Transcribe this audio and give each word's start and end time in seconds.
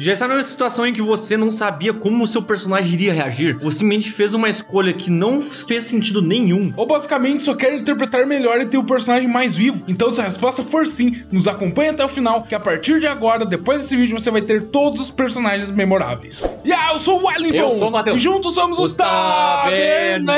Já 0.00 0.12
está 0.12 0.28
numa 0.28 0.44
situação 0.44 0.86
em 0.86 0.92
que 0.92 1.02
você 1.02 1.36
não 1.36 1.50
sabia 1.50 1.92
como 1.92 2.22
o 2.22 2.26
seu 2.26 2.40
personagem 2.40 2.92
iria 2.92 3.12
reagir? 3.12 3.58
Você 3.58 3.78
simplesmente 3.78 4.12
fez 4.12 4.32
uma 4.32 4.48
escolha 4.48 4.92
que 4.92 5.10
não 5.10 5.42
fez 5.42 5.86
sentido 5.86 6.22
nenhum? 6.22 6.72
Ou 6.76 6.86
basicamente 6.86 7.42
só 7.42 7.52
quer 7.52 7.74
interpretar 7.74 8.24
melhor 8.24 8.60
e 8.60 8.66
ter 8.66 8.78
o 8.78 8.84
personagem 8.84 9.28
mais 9.28 9.56
vivo? 9.56 9.82
Então, 9.88 10.08
se 10.12 10.20
a 10.20 10.24
resposta 10.24 10.62
for 10.62 10.86
sim, 10.86 11.16
nos 11.32 11.48
acompanhe 11.48 11.88
até 11.90 12.04
o 12.04 12.08
final, 12.08 12.42
que 12.42 12.54
a 12.54 12.60
partir 12.60 13.00
de 13.00 13.08
agora, 13.08 13.44
depois 13.44 13.78
desse 13.80 13.96
vídeo, 13.96 14.16
você 14.16 14.30
vai 14.30 14.40
ter 14.40 14.68
todos 14.68 15.00
os 15.00 15.10
personagens 15.10 15.68
memoráveis. 15.68 16.56
E 16.64 16.72
ah, 16.72 16.90
eu 16.92 17.00
sou 17.00 17.20
o 17.20 17.26
Wellington! 17.26 17.56
Eu 17.56 17.72
sou 17.72 17.88
o 17.88 17.90
Matheus. 17.90 18.18
E 18.18 18.20
juntos 18.20 18.54
somos 18.54 18.78
os, 18.78 18.92
Os 18.92 18.96
Taverneiros! 18.96 20.28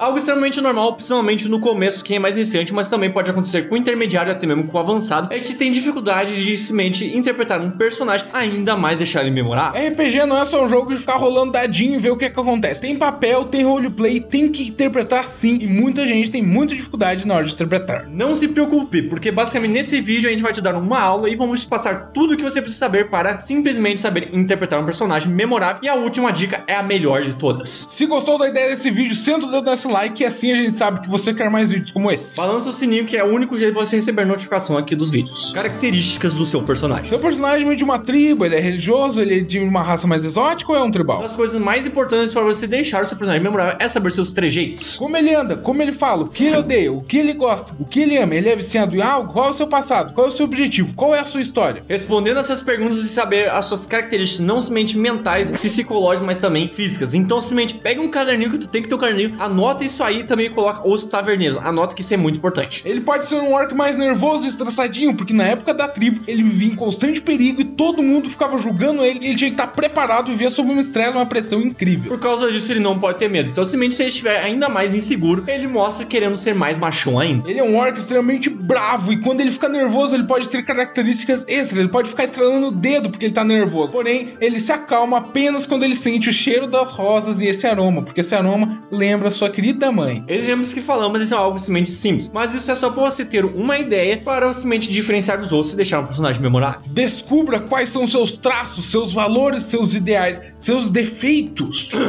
Algo 0.00 0.16
extremamente 0.16 0.58
normal, 0.58 0.94
principalmente 0.94 1.50
no 1.50 1.60
começo, 1.60 2.02
quem 2.02 2.16
é 2.16 2.18
mais 2.18 2.34
iniciante, 2.38 2.72
mas 2.72 2.88
também 2.88 3.10
pode 3.10 3.30
acontecer 3.30 3.68
com 3.68 3.74
o 3.74 3.78
intermediário, 3.78 4.32
até 4.32 4.46
mesmo 4.46 4.64
com 4.64 4.78
o 4.78 4.80
avançado, 4.80 5.30
é 5.30 5.38
que 5.38 5.54
tem 5.54 5.70
dificuldade 5.70 6.42
de 6.42 6.56
simplesmente 6.56 7.14
interpretar 7.14 7.60
um 7.60 7.72
personagem, 7.72 8.26
ainda 8.32 8.69
mais 8.76 8.98
deixar 8.98 9.22
ele 9.22 9.30
memorável. 9.30 9.80
RPG 9.90 10.26
não 10.26 10.38
é 10.38 10.44
só 10.44 10.64
um 10.64 10.68
jogo 10.68 10.90
de 10.90 10.98
ficar 10.98 11.16
rolando 11.16 11.52
dadinho 11.52 11.94
e 11.94 11.98
ver 11.98 12.10
o 12.10 12.16
que, 12.16 12.26
é 12.26 12.30
que 12.30 12.40
acontece. 12.40 12.80
Tem 12.80 12.96
papel, 12.96 13.44
tem 13.44 13.64
roleplay, 13.64 14.20
tem 14.20 14.48
que 14.48 14.68
interpretar 14.68 15.28
sim, 15.28 15.58
e 15.60 15.66
muita 15.66 16.06
gente 16.06 16.30
tem 16.30 16.42
muita 16.42 16.74
dificuldade 16.74 17.26
na 17.26 17.34
hora 17.34 17.44
de 17.44 17.54
interpretar. 17.54 18.08
Não 18.08 18.34
se 18.34 18.48
preocupe, 18.48 19.02
porque 19.02 19.30
basicamente 19.30 19.72
nesse 19.72 20.00
vídeo 20.00 20.28
a 20.28 20.32
gente 20.32 20.42
vai 20.42 20.52
te 20.52 20.60
dar 20.60 20.74
uma 20.74 21.00
aula 21.00 21.28
e 21.28 21.36
vamos 21.36 21.62
te 21.62 21.66
passar 21.66 22.10
tudo 22.12 22.34
o 22.34 22.36
que 22.36 22.42
você 22.42 22.60
precisa 22.60 22.80
saber 22.80 23.08
para 23.10 23.40
simplesmente 23.40 24.00
saber 24.00 24.30
interpretar 24.32 24.80
um 24.80 24.84
personagem 24.84 25.30
memorável. 25.30 25.80
E 25.82 25.88
a 25.88 25.94
última 25.94 26.32
dica 26.32 26.62
é 26.66 26.74
a 26.74 26.82
melhor 26.82 27.22
de 27.22 27.34
todas. 27.34 27.86
Se 27.88 28.06
gostou 28.06 28.38
da 28.38 28.48
ideia 28.48 28.68
desse 28.68 28.90
vídeo, 28.90 29.14
senta 29.14 29.46
o 29.46 29.50
dedo 29.50 29.68
nesse 29.68 29.88
like 29.88 30.22
e 30.22 30.26
assim 30.26 30.52
a 30.52 30.54
gente 30.54 30.72
sabe 30.72 31.00
que 31.00 31.08
você 31.08 31.32
quer 31.34 31.50
mais 31.50 31.70
vídeos 31.70 31.92
como 31.92 32.10
esse. 32.10 32.36
Balança 32.36 32.68
o 32.68 32.72
sininho 32.72 33.04
que 33.04 33.16
é 33.16 33.24
o 33.24 33.32
único 33.32 33.56
jeito 33.56 33.72
de 33.72 33.78
você 33.78 33.96
receber 33.96 34.24
notificação 34.24 34.76
aqui 34.76 34.94
dos 34.94 35.10
vídeos. 35.10 35.52
Características 35.52 36.34
do 36.34 36.46
seu 36.46 36.62
personagem. 36.62 37.08
Seu 37.08 37.18
personagem 37.18 37.66
vem 37.66 37.76
de 37.76 37.84
uma 37.84 37.98
tribo, 37.98 38.44
ele 38.44 38.56
é 38.56 38.59
religioso, 38.60 39.20
ele 39.20 39.38
é 39.38 39.40
de 39.42 39.58
uma 39.58 39.82
raça 39.82 40.06
mais 40.06 40.24
exótica 40.24 40.70
ou 40.72 40.76
é 40.76 40.80
um 40.80 40.84
Uma 40.84 40.92
tribal? 40.92 41.22
das 41.22 41.32
coisas 41.32 41.60
mais 41.60 41.86
importantes 41.86 42.32
para 42.32 42.42
você 42.42 42.66
deixar 42.66 43.02
o 43.02 43.06
seu 43.06 43.16
personagem 43.16 43.42
memorável 43.42 43.76
é 43.78 43.88
saber 43.88 44.10
seus 44.12 44.32
trejeitos. 44.32 44.96
Como 44.96 45.16
ele 45.16 45.34
anda, 45.34 45.56
como 45.56 45.80
ele 45.82 45.92
fala, 45.92 46.24
o 46.24 46.28
que 46.28 46.46
ele 46.46 46.56
odeia, 46.56 46.92
o 46.92 47.02
que 47.02 47.18
ele 47.18 47.32
gosta, 47.32 47.74
o 47.78 47.84
que 47.84 48.00
ele 48.00 48.16
ama, 48.18 48.34
ele 48.34 48.48
é 48.48 48.56
viciado 48.56 48.96
em 48.96 49.00
algo? 49.02 49.32
Qual 49.32 49.46
é 49.46 49.50
o 49.50 49.54
seu 49.54 49.66
passado? 49.66 50.12
Qual 50.12 50.26
é 50.26 50.28
o 50.28 50.32
seu 50.32 50.44
objetivo? 50.46 50.94
Qual 50.94 51.14
é 51.14 51.20
a 51.20 51.24
sua 51.24 51.40
história? 51.40 51.82
Respondendo 51.88 52.38
essas 52.38 52.60
perguntas 52.62 52.98
e 52.98 53.08
saber 53.08 53.50
as 53.50 53.66
suas 53.66 53.86
características, 53.86 54.44
não 54.44 54.60
somente 54.60 54.96
mentais, 54.98 55.50
psicológicas, 55.50 56.26
mas 56.26 56.38
também 56.38 56.68
físicas. 56.68 57.14
Então, 57.14 57.40
simplesmente 57.40 57.74
pega 57.74 58.00
um 58.00 58.08
caderninho 58.08 58.50
que 58.50 58.58
tu 58.58 58.68
tem 58.68 58.82
que 58.82 58.88
ter 58.88 58.94
um 58.94 58.98
caderninho, 58.98 59.36
anota 59.38 59.84
isso 59.84 60.02
aí 60.02 60.20
e 60.20 60.24
também 60.24 60.50
coloca 60.50 60.86
os 60.88 61.04
taverneiros. 61.04 61.58
Anota 61.64 61.94
que 61.94 62.02
isso 62.02 62.14
é 62.14 62.16
muito 62.16 62.36
importante. 62.38 62.82
Ele 62.84 63.00
pode 63.00 63.24
ser 63.26 63.36
um 63.36 63.52
orc 63.52 63.74
mais 63.74 63.96
nervoso 63.96 64.44
e 64.46 64.48
estressadinho, 64.48 65.14
porque 65.14 65.32
na 65.32 65.44
época 65.46 65.72
da 65.72 65.88
tribo 65.88 66.20
ele 66.26 66.42
vivia 66.42 66.72
em 66.72 66.76
constante 66.76 67.20
perigo 67.20 67.60
e 67.60 67.64
todo 67.64 68.02
mundo 68.02 68.28
ficava 68.28 68.39
julgando 68.58 69.04
ele 69.04 69.20
ele 69.26 69.34
tinha 69.34 69.50
que 69.50 69.54
estar 69.54 69.68
preparado 69.68 70.28
e 70.28 70.32
vivia 70.32 70.50
sob 70.50 70.70
um 70.70 70.80
estresse, 70.80 71.16
uma 71.16 71.26
pressão 71.26 71.60
incrível. 71.60 72.10
Por 72.10 72.18
causa 72.18 72.50
disso, 72.50 72.70
ele 72.72 72.80
não 72.80 72.98
pode 72.98 73.18
ter 73.18 73.28
medo. 73.28 73.50
Então, 73.50 73.64
simplesmente 73.64 73.96
se 73.96 74.02
ele 74.02 74.10
estiver 74.10 74.42
ainda 74.42 74.68
mais 74.68 74.94
inseguro, 74.94 75.44
ele 75.46 75.66
mostra 75.66 76.04
querendo 76.04 76.36
ser 76.36 76.54
mais 76.54 76.78
machão 76.78 77.18
ainda. 77.18 77.48
Ele 77.48 77.58
é 77.58 77.62
um 77.62 77.76
orc 77.76 77.98
extremamente 77.98 78.48
bravo 78.48 79.12
e 79.12 79.18
quando 79.18 79.40
ele 79.40 79.50
fica 79.50 79.68
nervoso, 79.68 80.14
ele 80.14 80.24
pode 80.24 80.48
ter 80.48 80.64
características 80.64 81.44
extras. 81.48 81.78
Ele 81.78 81.88
pode 81.88 82.08
ficar 82.08 82.24
estralando 82.24 82.68
o 82.68 82.70
dedo 82.70 83.10
porque 83.10 83.26
ele 83.26 83.32
tá 83.32 83.44
nervoso. 83.44 83.92
Porém, 83.92 84.34
ele 84.40 84.60
se 84.60 84.72
acalma 84.72 85.18
apenas 85.18 85.66
quando 85.66 85.84
ele 85.84 85.94
sente 85.94 86.28
o 86.28 86.32
cheiro 86.32 86.66
das 86.66 86.90
rosas 86.90 87.40
e 87.40 87.46
esse 87.46 87.66
aroma, 87.66 88.02
porque 88.02 88.20
esse 88.20 88.34
aroma 88.34 88.82
lembra 88.90 89.30
sua 89.30 89.50
querida 89.50 89.90
mãe. 89.92 90.24
Exemplos 90.28 90.72
que 90.72 90.80
falamos 90.80 91.30
é 91.30 91.34
algo 91.34 91.58
simplesmente 91.58 91.90
simples, 91.90 92.30
mas 92.32 92.54
isso 92.54 92.70
é 92.70 92.74
só 92.74 92.90
para 92.90 93.10
você 93.10 93.24
ter 93.24 93.44
uma 93.44 93.78
ideia 93.78 94.16
para 94.18 94.52
simplesmente 94.52 94.90
diferenciar 94.92 95.38
dos 95.38 95.52
outros 95.52 95.74
e 95.74 95.76
deixar 95.76 96.00
um 96.00 96.06
personagem 96.06 96.40
memorável. 96.40 96.80
Descubra 96.86 97.60
quais 97.60 97.88
são 97.88 98.06
seus 98.06 98.29
traços, 98.36 98.90
seus 98.90 99.12
valores, 99.12 99.64
seus 99.64 99.94
ideais, 99.94 100.40
seus 100.58 100.90
defeitos. 100.90 101.90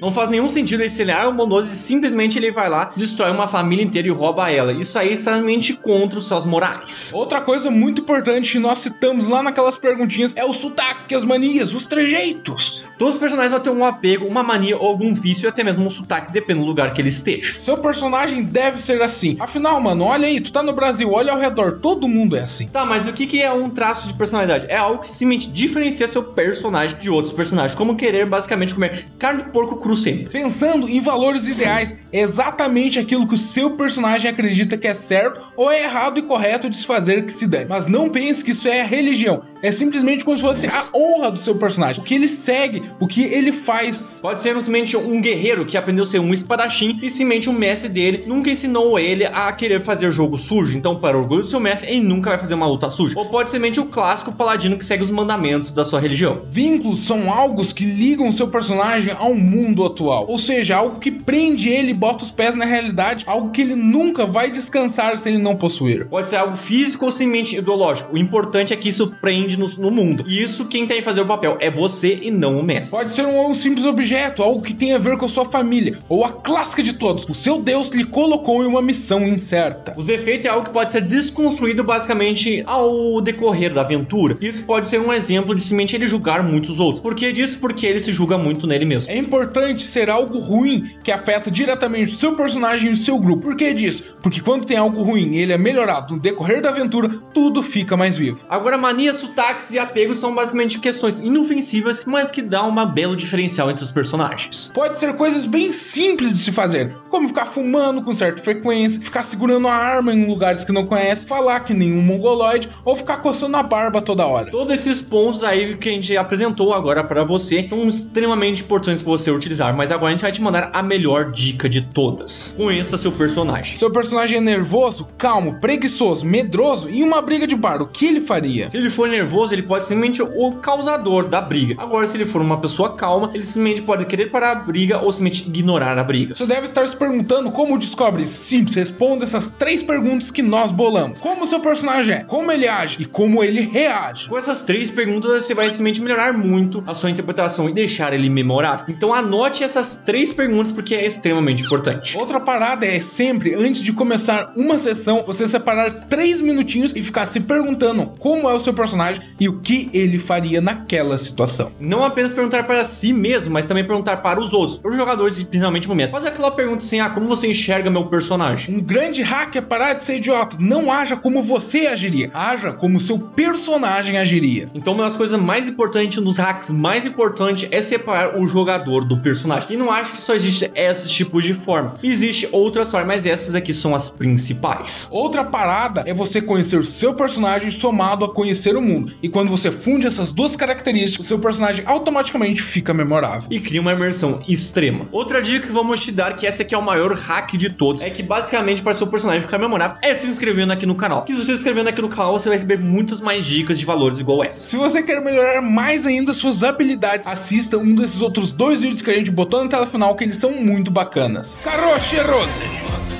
Não 0.00 0.12
faz 0.12 0.30
nenhum 0.30 0.48
sentido 0.48 0.80
ele 0.80 0.90
ser 0.90 1.10
ah, 1.10 1.28
um 1.28 1.36
bondoso 1.36 1.72
e 1.72 1.76
simplesmente 1.76 2.38
ele 2.38 2.50
vai 2.50 2.68
lá, 2.68 2.92
destrói 2.96 3.30
uma 3.30 3.48
família 3.48 3.84
inteira 3.84 4.08
e 4.08 4.10
rouba 4.10 4.50
ela. 4.50 4.72
Isso 4.72 4.98
aí 4.98 5.10
é 5.10 5.12
extremamente 5.12 5.74
contra 5.74 6.18
os 6.18 6.28
seus 6.28 6.44
morais. 6.46 7.10
Outra 7.14 7.40
coisa 7.40 7.70
muito 7.70 8.00
importante 8.02 8.52
que 8.52 8.58
nós 8.58 8.78
citamos 8.78 9.28
lá 9.28 9.42
naquelas 9.42 9.76
perguntinhas 9.76 10.36
é 10.36 10.44
o 10.44 10.52
sotaque, 10.52 11.14
as 11.14 11.24
manias, 11.24 11.74
os 11.74 11.86
trejeitos. 11.86 12.86
Todos 12.98 13.14
os 13.14 13.20
personagens 13.20 13.52
vão 13.52 13.60
ter 13.60 13.70
um 13.70 13.84
apego, 13.84 14.26
uma 14.26 14.42
mania 14.42 14.76
ou 14.76 14.86
algum 14.86 15.14
vício 15.14 15.46
e 15.46 15.48
até 15.48 15.64
mesmo 15.64 15.84
um 15.86 15.90
sotaque, 15.90 16.32
dependendo 16.32 16.64
do 16.64 16.68
lugar 16.68 16.92
que 16.92 17.00
ele 17.00 17.08
esteja. 17.08 17.56
Seu 17.56 17.76
personagem 17.76 18.42
deve 18.42 18.80
ser 18.80 19.02
assim. 19.02 19.36
Afinal, 19.40 19.80
mano, 19.80 20.04
olha 20.04 20.26
aí, 20.26 20.40
tu 20.40 20.52
tá 20.52 20.62
no 20.62 20.72
Brasil, 20.72 21.12
olha 21.12 21.32
ao 21.32 21.38
redor, 21.38 21.78
todo 21.80 22.08
mundo 22.08 22.36
é 22.36 22.40
assim. 22.40 22.68
Tá, 22.68 22.84
mas 22.84 23.06
o 23.06 23.12
que, 23.12 23.26
que 23.26 23.42
é 23.42 23.52
um 23.52 23.63
traço 23.70 24.06
de 24.08 24.14
personalidade? 24.14 24.66
É 24.68 24.76
algo 24.76 25.02
que 25.02 25.10
simplesmente 25.10 25.50
diferencia 25.50 26.06
seu 26.06 26.22
personagem 26.22 26.98
de 26.98 27.10
outros 27.10 27.32
personagens, 27.32 27.74
como 27.74 27.96
querer 27.96 28.26
basicamente 28.26 28.74
comer 28.74 29.06
carne 29.18 29.42
de 29.42 29.50
porco 29.50 29.76
cru 29.76 29.96
sempre. 29.96 30.24
Pensando 30.24 30.88
em 30.88 31.00
valores 31.00 31.48
ideais, 31.48 31.96
é 32.12 32.20
exatamente 32.20 32.98
aquilo 32.98 33.26
que 33.26 33.34
o 33.34 33.38
seu 33.38 33.72
personagem 33.72 34.30
acredita 34.30 34.76
que 34.76 34.86
é 34.86 34.94
certo 34.94 35.40
ou 35.56 35.70
é 35.70 35.82
errado 35.82 36.18
e 36.18 36.22
correto 36.22 36.68
de 36.68 36.76
se 36.76 36.86
fazer 36.86 37.24
que 37.24 37.32
se 37.32 37.46
dane. 37.46 37.66
Mas 37.68 37.86
não 37.86 38.08
pense 38.08 38.44
que 38.44 38.50
isso 38.50 38.68
é 38.68 38.82
religião. 38.82 39.42
É 39.62 39.72
simplesmente 39.72 40.24
como 40.24 40.36
se 40.36 40.42
fosse 40.42 40.66
a 40.66 40.86
honra 40.94 41.30
do 41.30 41.38
seu 41.38 41.56
personagem. 41.56 42.00
O 42.00 42.04
que 42.04 42.14
ele 42.14 42.28
segue, 42.28 42.82
o 43.00 43.06
que 43.06 43.22
ele 43.22 43.52
faz. 43.52 44.20
Pode 44.22 44.40
ser 44.40 44.48
simplesmente 44.48 44.96
um 44.96 45.20
guerreiro 45.20 45.66
que 45.66 45.76
aprendeu 45.76 46.04
a 46.04 46.06
ser 46.06 46.18
um 46.18 46.32
espadachim 46.32 46.98
e 47.02 47.10
simplesmente 47.10 47.48
o 47.48 47.52
mestre 47.52 47.88
dele 47.88 48.24
nunca 48.26 48.50
ensinou 48.50 48.98
ele 48.98 49.24
a 49.24 49.52
querer 49.52 49.80
fazer 49.80 50.10
jogo 50.10 50.38
sujo. 50.38 50.76
Então, 50.76 50.96
para 50.96 51.16
o 51.16 51.20
orgulho 51.20 51.42
do 51.42 51.48
seu 51.48 51.60
mestre, 51.60 51.90
ele 51.90 52.00
nunca 52.00 52.30
vai 52.30 52.38
fazer 52.38 52.54
uma 52.54 52.66
luta 52.66 52.90
suja. 52.90 53.18
Ou 53.18 53.26
pode 53.26 53.50
ser 53.50 53.53
simplesmente 53.54 53.78
o 53.78 53.86
clássico 53.86 54.32
paladino 54.32 54.76
que 54.76 54.84
segue 54.84 55.04
os 55.04 55.10
mandamentos 55.10 55.70
da 55.70 55.84
sua 55.84 56.00
religião. 56.00 56.42
Vínculos 56.44 57.00
são 57.00 57.32
algo 57.32 57.64
que 57.72 57.84
ligam 57.84 58.28
o 58.28 58.32
seu 58.32 58.48
personagem 58.48 59.14
ao 59.16 59.32
mundo 59.32 59.84
atual. 59.84 60.26
Ou 60.28 60.36
seja, 60.38 60.76
algo 60.76 60.98
que 60.98 61.10
prende 61.10 61.68
ele 61.68 61.92
e 61.92 61.94
bota 61.94 62.24
os 62.24 62.32
pés 62.32 62.56
na 62.56 62.64
realidade, 62.64 63.24
algo 63.28 63.50
que 63.50 63.60
ele 63.60 63.76
nunca 63.76 64.26
vai 64.26 64.50
descansar 64.50 65.16
se 65.16 65.28
ele 65.28 65.38
não 65.38 65.54
possuir. 65.54 66.06
Pode 66.08 66.28
ser 66.28 66.36
algo 66.36 66.56
físico 66.56 67.04
ou 67.04 67.12
simplesmente 67.12 67.56
ideológico. 67.56 68.14
O 68.14 68.18
importante 68.18 68.72
é 68.72 68.76
que 68.76 68.88
isso 68.88 69.14
prende 69.20 69.56
no, 69.56 69.68
no 69.78 69.90
mundo. 69.90 70.24
E 70.26 70.42
isso 70.42 70.64
quem 70.64 70.86
tem 70.86 70.98
que 70.98 71.04
fazer 71.04 71.20
o 71.20 71.26
papel 71.26 71.56
é 71.60 71.70
você 71.70 72.18
e 72.20 72.30
não 72.30 72.58
o 72.58 72.62
mestre. 72.62 72.90
Pode 72.90 73.12
ser 73.12 73.24
um, 73.24 73.50
um 73.50 73.54
simples 73.54 73.86
objeto, 73.86 74.42
algo 74.42 74.62
que 74.62 74.74
tem 74.74 74.94
a 74.94 74.98
ver 74.98 75.16
com 75.16 75.26
a 75.26 75.28
sua 75.28 75.44
família, 75.44 75.98
ou 76.08 76.24
a 76.24 76.32
clássica 76.32 76.82
de 76.82 76.94
todos, 76.94 77.24
o 77.28 77.34
seu 77.34 77.62
Deus 77.62 77.88
lhe 77.88 78.04
colocou 78.04 78.64
em 78.64 78.66
uma 78.66 78.82
missão 78.82 79.26
incerta. 79.26 79.94
Os 79.96 80.08
efeitos 80.08 80.46
é 80.46 80.48
algo 80.48 80.66
que 80.66 80.72
pode 80.72 80.90
ser 80.90 81.02
desconstruído 81.02 81.84
basicamente 81.84 82.62
ao 82.66 83.20
decorrer 83.20 83.43
da 83.74 83.82
aventura. 83.82 84.36
Isso 84.40 84.64
pode 84.64 84.88
ser 84.88 85.00
um 85.00 85.12
exemplo 85.12 85.54
de 85.54 85.60
simplesmente 85.60 85.96
ele 85.96 86.06
julgar 86.06 86.42
muitos 86.42 86.80
outros. 86.80 87.00
Por 87.00 87.14
que 87.14 87.32
disso? 87.32 87.58
Porque 87.58 87.86
ele 87.86 88.00
se 88.00 88.12
julga 88.12 88.38
muito 88.38 88.66
nele 88.66 88.84
mesmo. 88.84 89.10
É 89.10 89.16
importante 89.16 89.82
ser 89.82 90.08
algo 90.08 90.38
ruim 90.38 90.88
que 91.02 91.12
afeta 91.12 91.50
diretamente 91.50 92.12
o 92.12 92.16
seu 92.16 92.34
personagem 92.34 92.90
e 92.90 92.92
o 92.92 92.96
seu 92.96 93.18
grupo. 93.18 93.42
Por 93.42 93.56
que 93.56 93.72
disso? 93.74 94.16
Porque 94.22 94.40
quando 94.40 94.64
tem 94.64 94.76
algo 94.76 95.02
ruim 95.02 95.32
e 95.32 95.42
ele 95.42 95.52
é 95.52 95.58
melhorado 95.58 96.14
no 96.14 96.20
decorrer 96.20 96.62
da 96.62 96.70
aventura, 96.70 97.08
tudo 97.32 97.62
fica 97.62 97.96
mais 97.96 98.16
vivo. 98.16 98.44
Agora, 98.48 98.78
manias, 98.78 99.16
sotaques 99.16 99.72
e 99.72 99.78
apegos 99.78 100.18
são 100.18 100.34
basicamente 100.34 100.78
questões 100.78 101.20
inofensivas, 101.20 102.04
mas 102.06 102.30
que 102.30 102.42
dá 102.42 102.64
uma 102.64 102.86
belo 102.86 103.16
diferencial 103.16 103.70
entre 103.70 103.84
os 103.84 103.90
personagens. 103.90 104.72
Pode 104.74 104.98
ser 104.98 105.14
coisas 105.14 105.44
bem 105.44 105.72
simples 105.72 106.32
de 106.32 106.38
se 106.38 106.52
fazer, 106.52 106.94
como 107.08 107.28
ficar 107.28 107.46
fumando 107.46 108.02
com 108.02 108.14
certa 108.14 108.42
frequência, 108.42 109.00
ficar 109.00 109.24
segurando 109.24 109.68
a 109.68 109.74
arma 109.74 110.12
em 110.12 110.26
lugares 110.26 110.64
que 110.64 110.72
não 110.72 110.86
conhece, 110.86 111.26
falar 111.26 111.60
que 111.60 111.74
nem 111.74 111.92
um 111.92 112.02
mongoloide 112.02 112.68
ou 112.84 112.96
ficar 112.96 113.18
coçando 113.18 113.33
a 113.42 113.62
barba 113.62 114.00
toda 114.00 114.26
hora. 114.26 114.50
Todos 114.50 114.72
esses 114.72 115.00
pontos 115.00 115.42
aí 115.42 115.76
que 115.76 115.88
a 115.88 115.92
gente 115.92 116.16
apresentou 116.16 116.72
agora 116.72 117.02
para 117.02 117.24
você 117.24 117.66
são 117.66 117.86
extremamente 117.88 118.62
importantes 118.62 119.02
para 119.02 119.12
você 119.12 119.30
utilizar, 119.30 119.76
mas 119.76 119.90
agora 119.90 120.08
a 120.08 120.10
gente 120.12 120.22
vai 120.22 120.32
te 120.32 120.40
mandar 120.40 120.70
a 120.72 120.82
melhor 120.82 121.32
dica 121.32 121.68
de 121.68 121.82
todas. 121.82 122.54
Conheça 122.56 122.96
seu 122.96 123.12
personagem. 123.12 123.76
Seu 123.76 123.90
personagem 123.90 124.38
é 124.38 124.40
nervoso, 124.40 125.08
calmo, 125.18 125.54
preguiçoso, 125.60 126.24
medroso 126.24 126.88
e 126.88 127.02
uma 127.02 127.20
briga 127.20 127.46
de 127.46 127.56
bar, 127.56 127.82
o 127.82 127.86
que 127.86 128.06
ele 128.06 128.20
faria? 128.20 128.70
Se 128.70 128.76
ele 128.76 128.90
for 128.90 129.08
nervoso, 129.08 129.52
ele 129.52 129.62
pode 129.62 129.84
simplesmente 129.84 130.22
o 130.22 130.52
causador 130.52 131.28
da 131.28 131.40
briga. 131.40 131.74
Agora, 131.78 132.06
se 132.06 132.16
ele 132.16 132.24
for 132.24 132.40
uma 132.40 132.60
pessoa 132.60 132.94
calma, 132.94 133.30
ele 133.34 133.44
simplesmente 133.44 133.82
pode 133.82 134.04
querer 134.06 134.26
parar 134.26 134.52
a 134.52 134.54
briga 134.56 135.00
ou 135.00 135.10
simplesmente 135.10 135.48
ignorar 135.48 135.98
a 135.98 136.04
briga. 136.04 136.34
Você 136.34 136.46
deve 136.46 136.64
estar 136.66 136.86
se 136.86 136.96
perguntando 136.96 137.50
como 137.50 137.78
descobre 137.78 138.22
isso. 138.22 138.42
Simples, 138.42 138.74
responda 138.74 139.24
essas 139.24 139.50
três 139.50 139.82
perguntas 139.82 140.30
que 140.30 140.42
nós 140.42 140.70
bolamos. 140.70 141.20
Como 141.20 141.46
seu 141.46 141.60
personagem 141.60 142.16
é, 142.16 142.24
como 142.24 142.52
ele 142.52 142.68
age 142.68 142.98
e 143.00 143.04
como 143.04 143.23
ele 143.42 143.60
reage. 143.60 144.28
Com 144.28 144.36
essas 144.36 144.62
três 144.62 144.90
perguntas, 144.90 145.44
você 145.44 145.54
vai 145.54 145.66
simplesmente 145.66 146.00
melhorar 146.00 146.32
muito 146.32 146.82
a 146.86 146.94
sua 146.94 147.10
interpretação 147.10 147.68
e 147.68 147.72
deixar 147.72 148.12
ele 148.12 148.28
memorável. 148.28 148.86
Então 148.88 149.14
anote 149.14 149.62
essas 149.62 149.96
três 149.96 150.32
perguntas 150.32 150.72
porque 150.72 150.94
é 150.94 151.06
extremamente 151.06 151.62
importante. 151.62 152.16
Outra 152.16 152.40
parada 152.40 152.86
é 152.86 153.00
sempre, 153.00 153.54
antes 153.54 153.82
de 153.82 153.92
começar 153.92 154.52
uma 154.56 154.78
sessão, 154.78 155.22
você 155.22 155.46
separar 155.46 156.06
três 156.08 156.40
minutinhos 156.40 156.94
e 156.94 157.02
ficar 157.02 157.26
se 157.26 157.40
perguntando 157.40 158.12
como 158.18 158.48
é 158.48 158.54
o 158.54 158.58
seu 158.58 158.74
personagem 158.74 159.22
e 159.38 159.48
o 159.48 159.60
que 159.60 159.88
ele 159.92 160.18
faria 160.18 160.60
naquela 160.60 161.18
situação. 161.18 161.72
Não 161.80 162.04
apenas 162.04 162.32
perguntar 162.32 162.64
para 162.64 162.84
si 162.84 163.12
mesmo, 163.12 163.52
mas 163.52 163.66
também 163.66 163.84
perguntar 163.84 164.18
para 164.18 164.40
os 164.40 164.52
outros, 164.52 164.78
para 164.78 164.90
os 164.90 164.96
jogadores 164.96 165.40
e 165.40 165.44
principalmente 165.44 165.86
pro 165.86 165.96
mestre. 165.96 166.12
Fazer 166.12 166.28
aquela 166.28 166.50
pergunta 166.50 166.84
assim: 166.84 167.00
ah, 167.00 167.10
como 167.10 167.26
você 167.26 167.48
enxerga 167.48 167.90
meu 167.90 168.06
personagem? 168.06 168.74
Um 168.74 168.80
grande 168.80 169.22
hack 169.22 169.56
é 169.56 169.60
parar 169.60 169.94
de 169.94 170.02
ser 170.02 170.16
idiota. 170.16 170.56
Não 170.58 170.90
haja 170.90 171.16
como 171.16 171.42
você 171.42 171.86
agiria, 171.86 172.30
haja 172.34 172.72
como 172.72 173.00
seu 173.00 173.13
seu 173.14 173.18
personagem 173.18 174.18
agiria. 174.18 174.68
Então, 174.74 174.92
uma 174.92 175.04
das 175.04 175.16
coisas 175.16 175.40
mais 175.40 175.68
importantes 175.68 176.22
nos 176.22 176.36
hacks, 176.36 176.70
mais 176.70 177.06
importante 177.06 177.68
é 177.70 177.80
separar 177.80 178.38
o 178.38 178.46
jogador 178.46 179.04
do 179.04 179.18
personagem. 179.18 179.68
E 179.72 179.76
não 179.76 179.90
acho 179.90 180.12
que 180.12 180.18
só 180.18 180.34
existe 180.34 180.70
esses 180.74 181.10
tipos 181.10 181.44
de 181.44 181.54
formas. 181.54 181.96
Existe 182.02 182.48
outras 182.50 182.90
formas, 182.90 183.06
mas 183.06 183.26
essas 183.26 183.54
aqui 183.54 183.72
são 183.72 183.94
as 183.94 184.10
principais. 184.10 185.08
Outra 185.12 185.44
parada 185.44 186.02
é 186.06 186.12
você 186.12 186.40
conhecer 186.40 186.78
o 186.78 186.84
seu 186.84 187.14
personagem 187.14 187.70
somado 187.70 188.24
a 188.24 188.32
conhecer 188.32 188.76
o 188.76 188.82
mundo. 188.82 189.12
E 189.22 189.28
quando 189.28 189.48
você 189.48 189.70
funde 189.70 190.06
essas 190.06 190.32
duas 190.32 190.56
características, 190.56 191.26
o 191.26 191.28
seu 191.28 191.38
personagem 191.38 191.84
automaticamente 191.86 192.62
fica 192.62 192.92
memorável. 192.92 193.48
E 193.50 193.60
cria 193.60 193.80
uma 193.80 193.92
imersão 193.92 194.42
extrema. 194.48 195.06
Outra 195.12 195.40
dica 195.40 195.66
que 195.66 195.72
vamos 195.72 196.02
te 196.02 196.10
dar, 196.10 196.34
que 196.34 196.46
essa 196.46 196.62
aqui 196.62 196.74
é 196.74 196.78
o 196.78 196.82
maior 196.82 197.14
hack 197.14 197.52
de 197.56 197.70
todos, 197.70 198.02
é 198.02 198.10
que 198.10 198.22
basicamente 198.22 198.82
para 198.82 198.94
seu 198.94 199.06
personagem 199.06 199.42
ficar 199.42 199.58
memorável 199.58 199.98
é 200.02 200.14
se 200.14 200.26
inscrevendo 200.26 200.72
aqui 200.72 200.86
no 200.86 200.94
canal. 200.94 201.22
Que 201.22 201.32
se 201.32 201.38
você 201.38 201.52
se 201.52 201.58
inscrevendo 201.58 201.88
aqui 201.88 202.00
no 202.00 202.08
canal, 202.08 202.38
você 202.38 202.48
vai 202.48 202.56
receber 202.56 202.78
muitas 203.04 203.20
mais 203.20 203.44
dicas 203.44 203.78
de 203.78 203.84
valores 203.84 204.18
igual 204.18 204.42
essa. 204.42 204.58
Se 204.58 204.76
você 204.78 205.02
quer 205.02 205.20
melhorar 205.20 205.60
mais 205.60 206.06
ainda 206.06 206.32
suas 206.32 206.64
habilidades, 206.64 207.26
assista 207.26 207.76
um 207.76 207.94
desses 207.94 208.22
outros 208.22 208.50
dois 208.50 208.80
vídeos 208.80 209.02
que 209.02 209.10
a 209.10 209.14
gente 209.14 209.30
botou 209.30 209.62
na 209.62 209.68
tela 209.68 209.86
final, 209.86 210.16
que 210.16 210.24
eles 210.24 210.38
são 210.38 210.52
muito 210.52 210.90
bacanas. 210.90 211.60
Karoshirode! 211.60 213.13